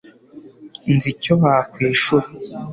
nzi 0.93 1.07
icyo 1.13 1.33
bakwishura 1.43 2.27